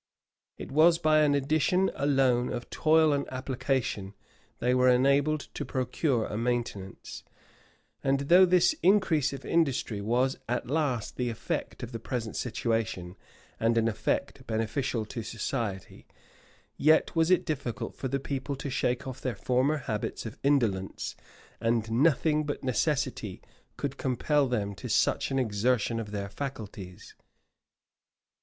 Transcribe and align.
It 0.57 0.71
was 0.71 0.97
by 0.97 1.19
an 1.19 1.35
addition 1.35 1.91
alone 1.93 2.51
of 2.51 2.71
toil 2.71 3.13
and 3.13 3.31
application 3.31 4.15
they 4.57 4.73
were 4.73 4.89
enabled 4.89 5.41
to 5.53 5.63
procure 5.63 6.25
a 6.25 6.35
maintenance; 6.35 7.21
and 8.03 8.21
though 8.21 8.47
this 8.47 8.73
increase 8.81 9.31
of 9.31 9.45
industry 9.45 10.01
was 10.01 10.37
at 10.49 10.65
last 10.65 11.17
the 11.17 11.29
effect 11.29 11.83
of 11.83 11.91
the 11.91 11.99
present 11.99 12.35
situation, 12.35 13.15
and 13.59 13.77
an 13.77 13.87
effect 13.87 14.47
beneficial 14.47 15.05
to 15.05 15.21
society, 15.21 16.07
yet 16.77 17.15
was 17.15 17.29
it 17.29 17.45
difficult 17.45 17.95
for 17.95 18.07
the 18.07 18.19
people 18.19 18.55
to 18.55 18.71
shake 18.71 19.05
off 19.05 19.21
their 19.21 19.35
former 19.35 19.77
habits 19.77 20.25
of 20.25 20.39
indolence; 20.41 21.15
and 21.59 21.91
nothing 21.91 22.43
but 22.43 22.63
necessity 22.63 23.39
could 23.77 23.97
compel 23.97 24.47
them 24.47 24.73
to 24.73 24.89
such 24.89 25.29
an 25.29 25.37
exertion 25.37 25.99
of 25.99 26.09
their 26.09 26.27
faculties. 26.27 27.13